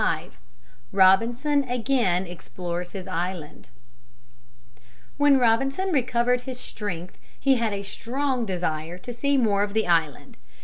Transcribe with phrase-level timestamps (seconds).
[0.01, 0.29] XXV
[0.93, 3.69] ROBINSON AGAIN EXPLORES HIS ISLAND
[5.17, 9.85] When Robinson recovered his strength he had a strong desire to see more of the
[9.85, 10.37] island.